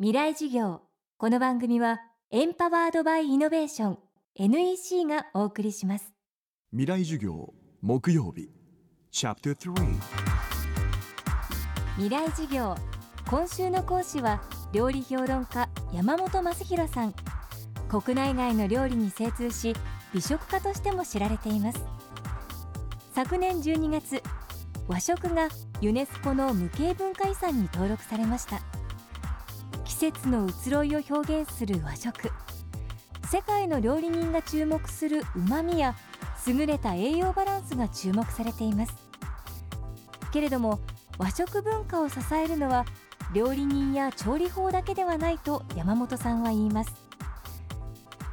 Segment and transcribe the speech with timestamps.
[0.00, 0.80] 未来事業。
[1.18, 2.00] この番組は
[2.32, 3.98] エンパワードバイイノベーション
[4.34, 6.12] NEC がお送りします。
[6.72, 8.50] 未来授業木曜日。
[9.12, 10.00] チャプター
[11.94, 12.74] 未来事業。
[13.30, 17.14] 今週の講師は料理評論家山本正弘さん。
[17.88, 19.76] 国内外の料理に精通し
[20.12, 21.80] 美食家としても知られています。
[23.14, 24.20] 昨年12月
[24.88, 25.50] 和食が
[25.80, 28.58] ユネスコの無形文化遺産に登録されました。
[28.58, 28.73] 季
[30.10, 32.30] 節の移ろいを表現する和食。
[33.30, 35.94] 世界の料理人が注目する旨味や
[36.46, 38.94] 優れた栄養バランスが注目されています。
[40.30, 40.80] けれども
[41.16, 42.84] 和食文化を支えるのは
[43.32, 46.92] 料理人や調理法だけではないと山本さんは言います。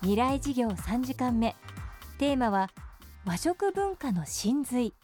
[0.00, 1.54] 未来事業3時間目。
[2.18, 2.70] テーマは
[3.24, 4.94] 和食文化の真髄。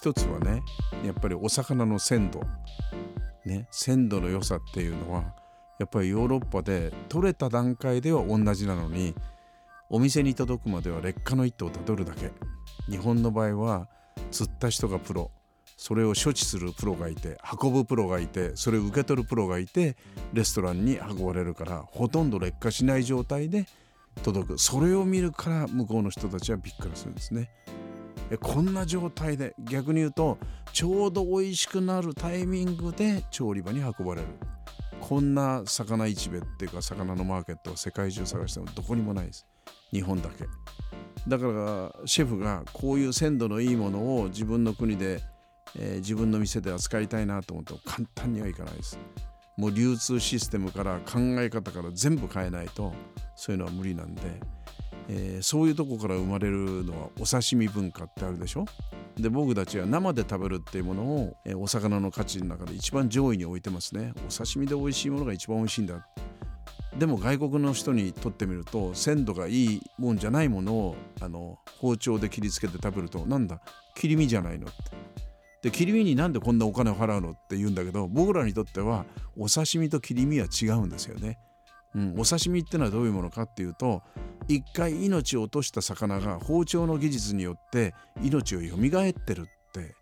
[0.00, 0.62] 一つはね
[1.04, 2.40] やっぱりお魚の鮮度。
[3.44, 5.34] ね鮮度の良さっていうのは
[5.78, 9.14] やっぱりヨーロッパで取れた段階では同じなのに
[9.90, 12.32] お店に届くまでは劣化の一途をたどるだけ。
[12.88, 13.88] 日本の場合は
[14.30, 15.30] 釣った人がプロ。
[15.76, 19.96] それを処置するプロがいて運ぶプロがいてそれを受け取るプロがいて
[20.32, 23.66] レストランに運ばれるからほとんど劣化しない状態で
[24.22, 24.58] 届く。
[24.58, 27.50] それを見るから向こうの人たちはびっくりするんですね。
[28.36, 30.38] こんな状態で逆に言うと
[30.72, 34.28] ちょうど美味しくなるタイミングで調理場に運ばれる。
[35.00, 39.46] こんな魚市場っていうか魚のマーケットは世界中探してもどこにもないです。
[39.92, 40.46] 日本だけ。
[41.26, 45.20] だからシェフがこういう鮮度のいいものを自分の国で、
[45.76, 48.98] えー、自分の店で扱いたいなと思っても簡単にはいかないです。
[49.56, 52.94] もう流通システムから考え方から全部変えないと
[53.36, 54.40] そういうのは無理なんで。
[55.12, 58.64] えー、そういうとこから生まれるのはお刺身文化ってあるでしょ？
[59.16, 64.12] で僕たちは生で食べるっていうものを、えー、お魚の価値の中で一番上位に置いてますね。
[64.28, 66.06] お刺身で美味しいものが一番美味しいんだ。
[66.96, 73.60] でも外国の人にとってみると鮮度がいいもんじゃないものをあの包丁で切りつけて食べるとなんだ？
[73.96, 74.68] 切り身じゃないの。
[74.68, 74.90] って
[75.62, 77.32] で切り身になんでこんなお金を払うの？
[77.32, 81.40] って言うんだけど僕らにとってはお刺身と切り身は違うんですよね。
[81.94, 84.02] うん、お刺身ってのはどういうものかっていうと
[84.48, 89.94] 一回命を落とした魚が包丁の技術によって命を蘇ってるって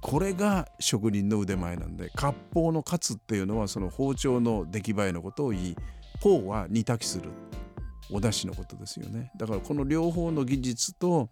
[0.00, 5.76] これが職人の腕前なんで割烹のカツっていうのはその包丁の出来栄えのことを言い
[6.20, 7.30] 法は煮炊きする。
[8.10, 9.32] お出汁のことですよね。
[9.36, 11.28] だからこの両方の技術と、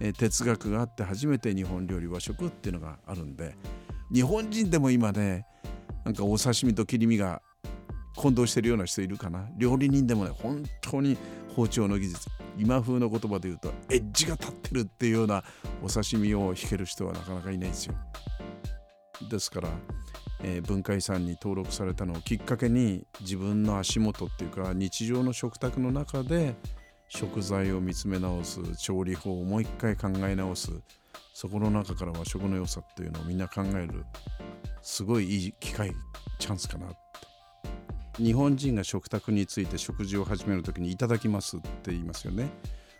[0.00, 3.56] え哲学があって初めて日本料理和食っていうのがあるんで
[4.12, 5.44] 日本人でも今ね
[6.04, 7.42] なんかお刺身と切り身が
[8.18, 9.48] 混同してるような人いるかな？
[9.56, 11.16] 料理人でもね本当に
[11.54, 12.28] 包丁の技術。
[12.58, 15.44] 今風の言葉で言うとエッジが立ってるっていうような
[15.80, 17.94] お刺身を引ける人はなかなかいないんですよ。
[19.30, 19.68] ですから、
[20.42, 26.56] えー、文化遺産に登録されたのをきっかけに自分の足元っていうか日常の食卓の中で
[27.08, 30.72] 食材を見つめ直す調理法をもう一回考え直す
[31.32, 34.04] そこの中から和食の良さっていうのをみんな考える
[34.82, 35.92] すごいいい機会
[36.40, 36.88] チャンスかな
[38.18, 42.50] 日本人が食卓について食事を始める時に「いただきます」って言いますよね。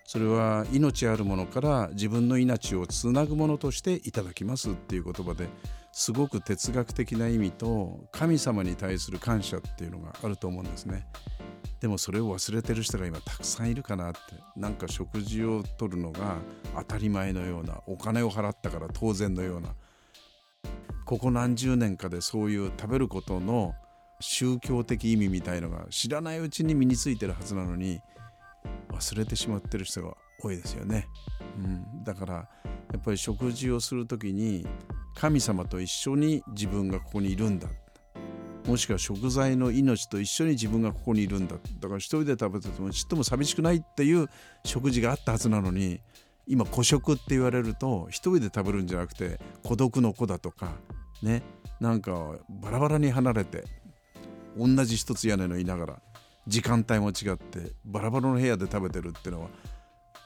[0.05, 5.51] それは命あるものから自分の命をつなぐものとしていただきますっていう言葉で
[5.93, 11.07] すごく哲学的な意味と神様に対する感謝っていうのがあると思うんですね。
[11.81, 14.19] でもそれを忘れてる人が今たくさんいるかなって
[14.57, 16.39] なんか食事をとるのが
[16.77, 19.75] 当たり前のようなお金を払ったから当然のような
[21.05, 23.75] ここ何十年かでそういう食べることの
[24.21, 28.01] 宗教的意味みたいのが知らないうちに身についてるはずなのに
[28.91, 31.09] 忘れてしまってる人が多いですよね。
[31.57, 32.49] うん、だからや
[32.99, 34.67] っぱり食事をする時に
[35.15, 37.69] 神様と一緒に自分がここにいるんだ。
[38.67, 41.57] もしくは食材の命と一緒に自分がここにいるんだ。
[41.81, 44.29] だから一人で食べててもちっとも寂しくないっていう
[44.65, 46.01] 食事があったはずなのに
[46.47, 50.73] 今孤食って言われると一人で食べるんじゃなくて孤独の子だとか
[51.23, 51.43] ね。
[51.81, 53.65] なんかバラバラに離れて
[54.57, 56.03] 同じ一つ屋根のいながら
[56.47, 59.49] 時間帯も違ってバラバラの部屋で食べてるっていうのは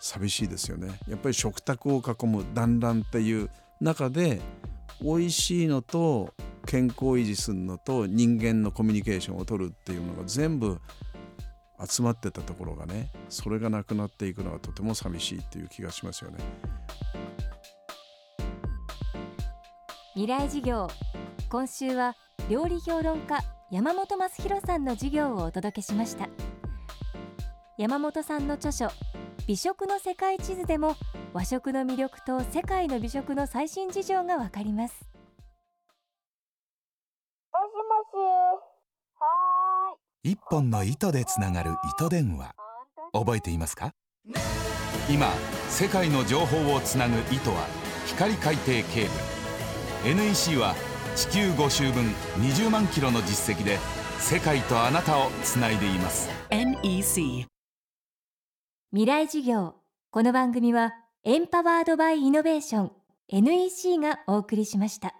[0.01, 0.99] 寂しいですよね。
[1.09, 4.41] やっぱり食卓を囲む団らんっていう中で
[5.01, 6.35] 美味しいのと
[6.67, 10.81] 健康維持するのと人間のコミュニケーションを取るっていうのが全部
[11.85, 16.39] 集まってたところがねそれがなくなっていくのはとても寂しいっていう気がしますよね。
[20.15, 20.89] 未来事業
[21.49, 22.15] 今週は
[22.49, 23.39] 料理評論家
[23.73, 26.29] 山本益弘さんの授業をお届けしました。
[27.79, 28.89] 山本さんの著書
[29.47, 30.95] 美食の世界地図でも
[31.33, 34.95] 和食の魅力と世界の美食の最新事情がわかります。
[40.23, 42.55] 一本の糸でつながる糸電話。
[43.15, 43.95] 覚えていますか？
[45.09, 45.33] 今
[45.71, 47.67] 世界の情報をつなぐ糸は
[48.05, 49.09] 光海底ケー
[50.05, 50.15] ブル。
[50.15, 50.75] NEC は
[51.14, 52.06] 「地球5周分
[52.38, 53.79] 20万キロの実績で
[54.19, 56.31] 世界とあなたをつないでいます。
[56.50, 57.47] NEC
[58.93, 59.75] 未来事業。
[60.11, 60.94] この番組は
[61.25, 62.93] エンパワードバイイノベーション。
[63.29, 65.14] NEC がお送りしました。